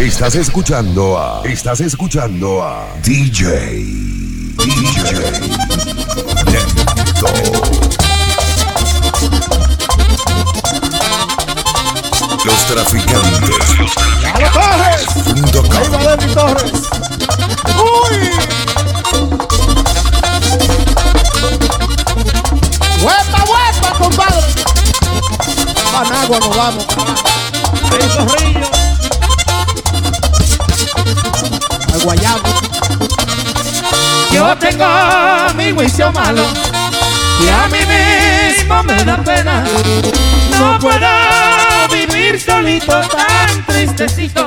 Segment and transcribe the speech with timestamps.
[0.00, 1.42] Estás escuchando a.
[1.44, 2.86] Estás escuchando a.
[3.02, 3.84] DJ.
[4.56, 5.02] DJ.
[6.46, 7.26] Neto.
[12.46, 13.56] Los traficantes.
[14.32, 15.04] ¡Vamos, Torres!
[15.34, 15.76] Punto com.
[15.76, 16.72] ¡Ahí va Denny Torres!
[17.76, 18.16] ¡Uy!
[23.02, 24.46] ¡Huepa, huepa, compadre!
[25.92, 26.86] Panagua nos vamos.
[27.92, 28.69] Ahí Zorrillo.
[32.00, 32.42] Al guayabo.
[34.32, 34.86] Yo tengo
[35.54, 36.42] mi juicio malo
[37.40, 39.64] y a mí mismo me da pena.
[40.58, 41.08] No puedo
[41.92, 44.46] vivir solito tan tristecito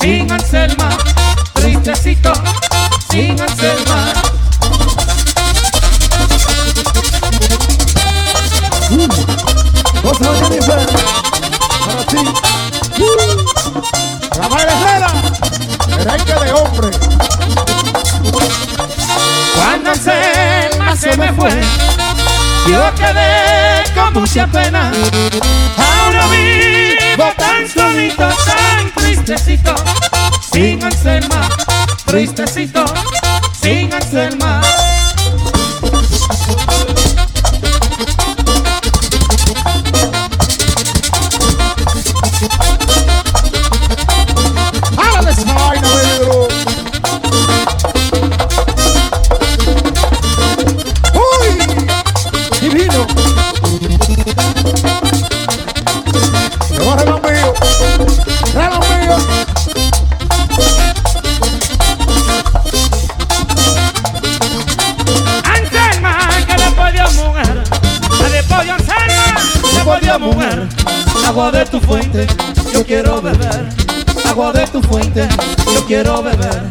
[0.00, 0.90] sin Anselma,
[1.54, 2.32] tristecito
[3.10, 4.12] sin Anselma.
[11.86, 12.18] Para ti.
[14.36, 15.45] Rafael Herrera.
[15.96, 16.90] Merengue de hombre.
[19.54, 21.60] Cuando Anselma se me fue,
[22.68, 24.92] yo quedé con mucha pena.
[71.36, 72.26] Agua de tu fuente,
[72.72, 73.68] yo quiero beber.
[74.24, 75.28] Agua de tu fuente,
[75.66, 76.62] yo quiero beber.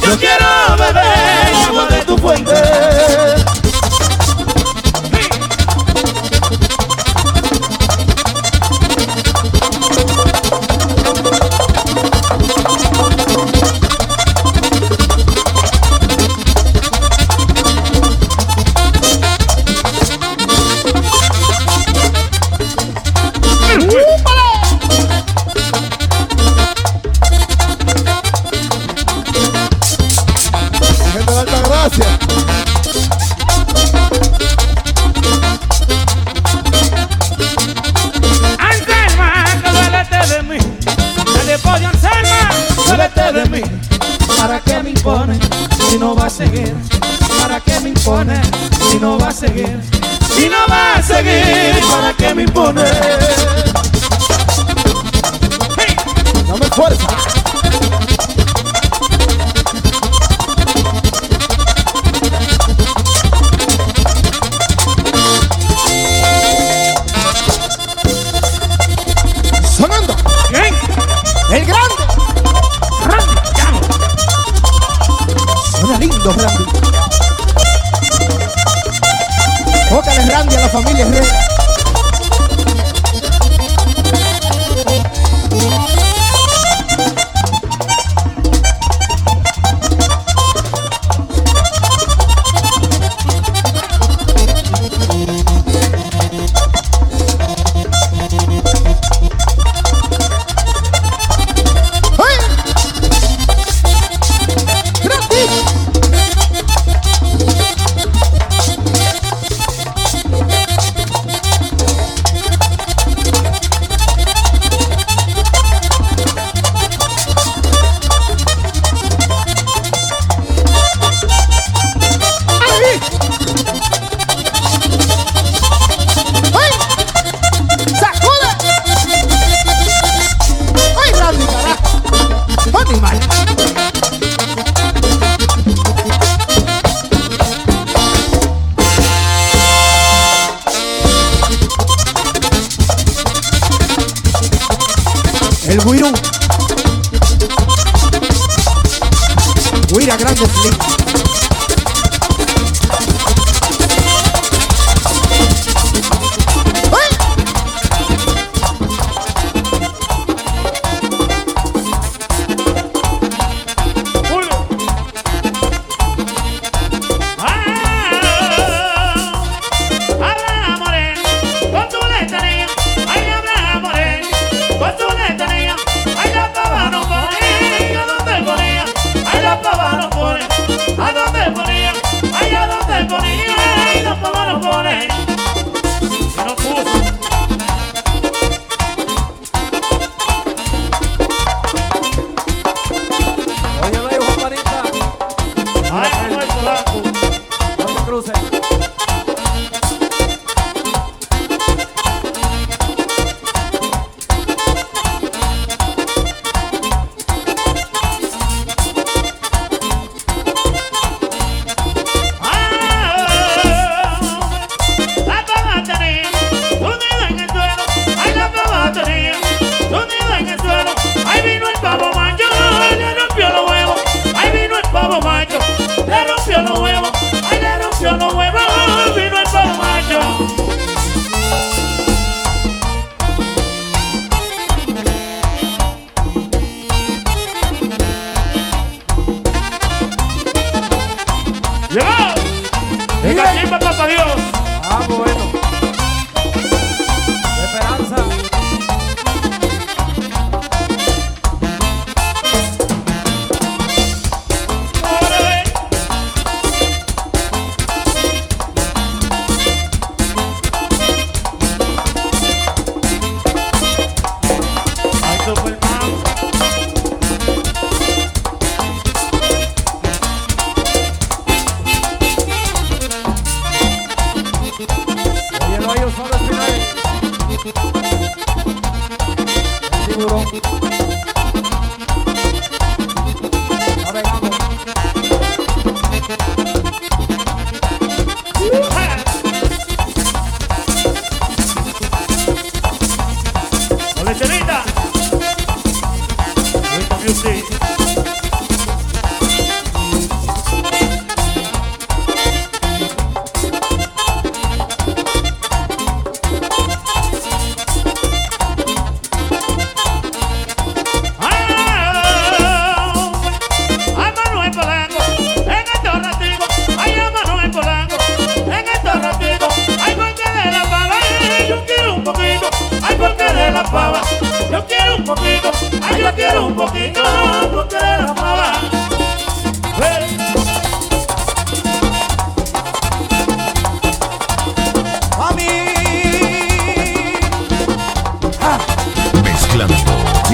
[0.00, 0.46] Yo quiero
[0.78, 2.52] beber agua de tu fuente.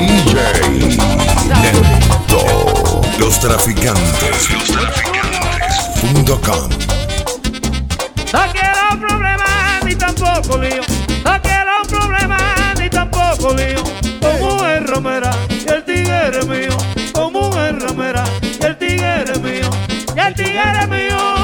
[0.08, 0.96] DJ
[1.62, 2.40] Neto.
[3.18, 4.50] Los traficantes.
[4.50, 6.68] Los traficantes.com.
[8.32, 10.82] No quiero problemas ni tampoco lío.
[11.24, 13.82] No quiero problemas ni tampoco lío.
[14.20, 16.76] Como es Romera y el tigre mío.
[17.12, 19.68] Como es Romera y el tigre mío.
[20.16, 21.37] Y el tigre mío.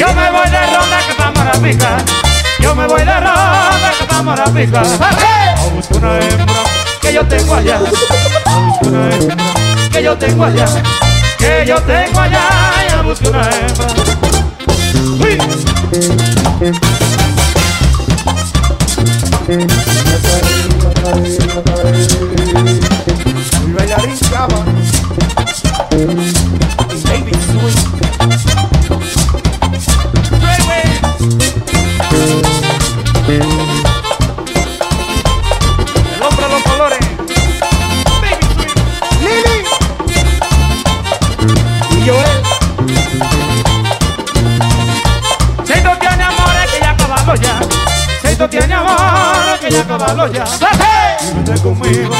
[0.00, 1.98] Yo me voy de ronda que estamos a pica.
[2.58, 4.80] Yo me voy de ronda que estamos a pica.
[4.80, 6.62] A buscar una hembra
[7.02, 7.76] que yo tengo allá.
[8.46, 9.36] A buscar una hembra
[9.92, 10.64] que yo tengo allá.
[11.36, 12.48] Que yo tengo allá
[12.88, 13.88] y a buscar una hembra.
[15.20, 15.38] ¡Uy!
[23.66, 24.16] El bailarín.
[50.16, 50.44] Que ya
[51.36, 52.14] vete conmigo,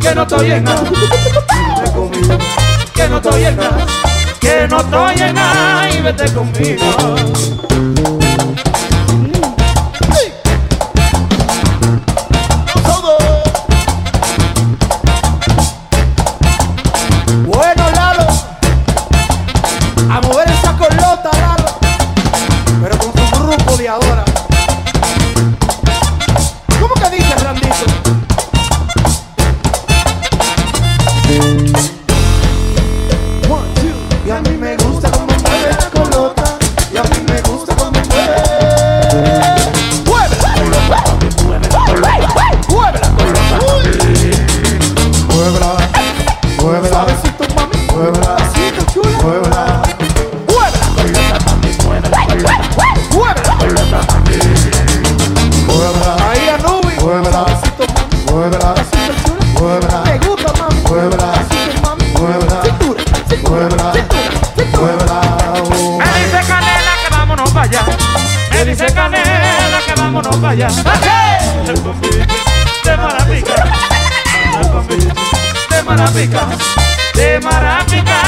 [0.00, 0.82] que no estoy en nada.
[0.82, 2.38] Vete conmigo,
[2.92, 3.86] que no estoy en nada.
[4.40, 5.90] Que no estoy en nada.
[5.90, 6.84] Y vete conmigo.
[70.64, 71.38] Allá.
[71.66, 72.26] El convite
[72.84, 73.54] de Marapica.
[74.60, 75.12] El convite
[75.70, 76.48] de Marapica.
[77.14, 78.26] De Marapica.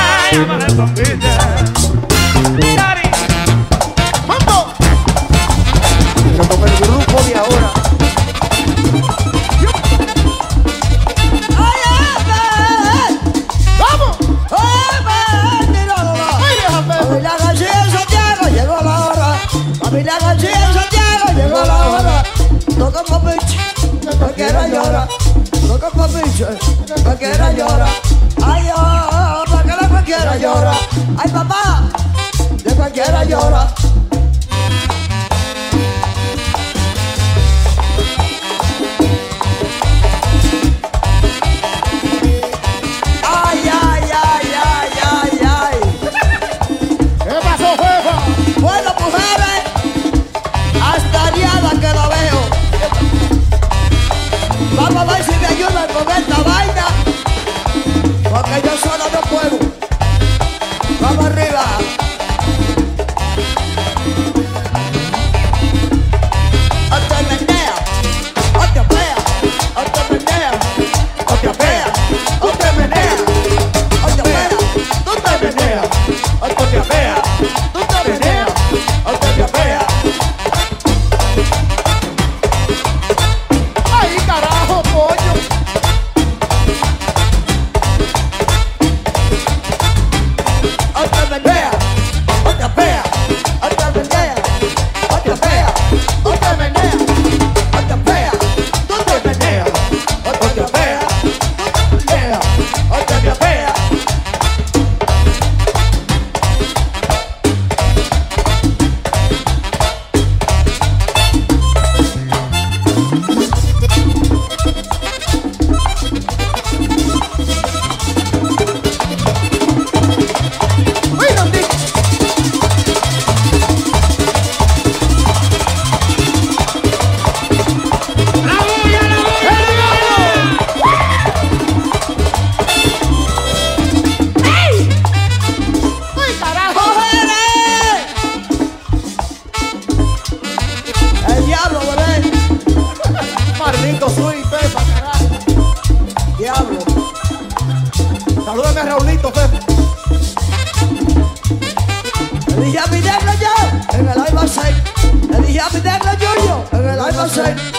[157.39, 157.79] shake.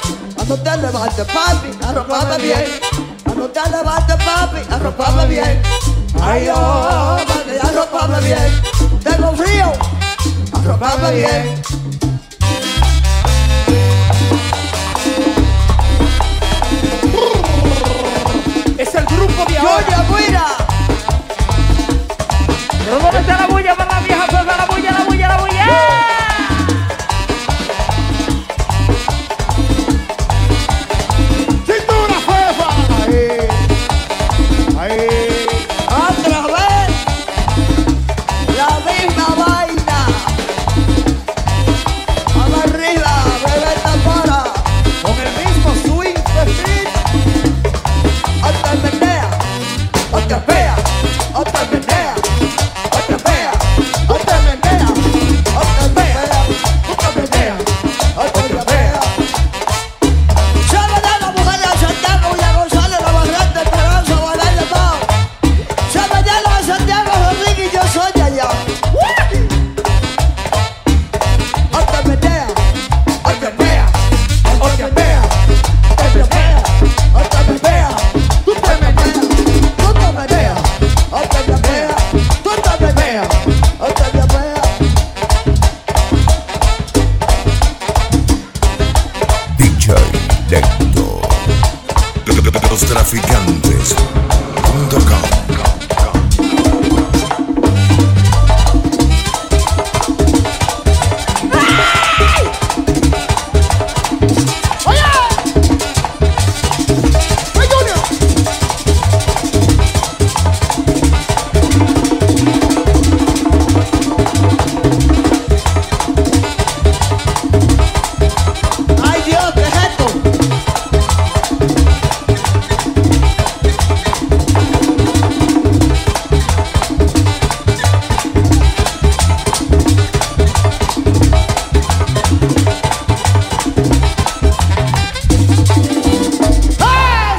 [0.63, 2.65] Te levantes, papi, arropame bien.
[3.25, 5.61] A no te levantes, papi, arropame bien.
[6.21, 8.49] Ay, oh, papi, arropame bien.
[9.03, 9.71] Tengo frío,
[10.53, 11.61] arropame bien.
[18.77, 19.83] Es el grupo de ahora.
[19.83, 20.45] ¡Julia, mira!
[22.85, 24.29] ¡Pero dónde está la bulla para la vieja?
[24.29, 24.78] ¡Suelta la bulla!